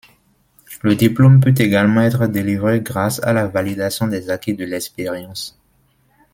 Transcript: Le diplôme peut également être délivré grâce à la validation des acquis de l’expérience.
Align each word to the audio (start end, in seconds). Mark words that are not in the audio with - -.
Le 0.81 0.95
diplôme 0.95 1.39
peut 1.39 1.53
également 1.55 2.01
être 2.01 2.25
délivré 2.25 2.81
grâce 2.81 3.21
à 3.23 3.33
la 3.33 3.45
validation 3.45 4.07
des 4.07 4.31
acquis 4.31 4.55
de 4.55 4.65
l’expérience. 4.65 5.59